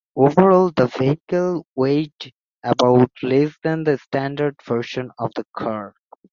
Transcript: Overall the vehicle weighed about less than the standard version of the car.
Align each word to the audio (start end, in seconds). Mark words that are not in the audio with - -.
Overall 0.15 0.71
the 0.71 0.87
vehicle 0.87 1.63
weighed 1.75 2.33
about 2.63 3.11
less 3.21 3.55
than 3.61 3.83
the 3.83 3.99
standard 3.99 4.55
version 4.65 5.11
of 5.19 5.29
the 5.35 5.45
car. 5.55 5.93